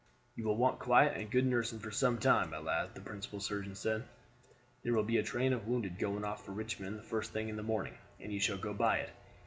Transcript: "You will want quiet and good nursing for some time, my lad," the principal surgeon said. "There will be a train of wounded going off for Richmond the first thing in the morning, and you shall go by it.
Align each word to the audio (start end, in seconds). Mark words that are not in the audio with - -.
"You 0.35 0.45
will 0.45 0.57
want 0.57 0.79
quiet 0.79 1.15
and 1.15 1.29
good 1.29 1.45
nursing 1.45 1.77
for 1.77 1.91
some 1.91 2.17
time, 2.17 2.49
my 2.49 2.57
lad," 2.57 2.95
the 2.95 3.01
principal 3.01 3.39
surgeon 3.39 3.75
said. 3.75 4.03
"There 4.81 4.95
will 4.95 5.03
be 5.03 5.17
a 5.17 5.21
train 5.23 5.53
of 5.53 5.67
wounded 5.67 5.99
going 5.99 6.23
off 6.25 6.43
for 6.43 6.53
Richmond 6.53 6.97
the 6.97 7.03
first 7.03 7.33
thing 7.33 7.49
in 7.49 7.55
the 7.55 7.61
morning, 7.61 7.95
and 8.19 8.33
you 8.33 8.39
shall 8.39 8.57
go 8.57 8.73
by 8.73 8.97
it. 8.97 9.11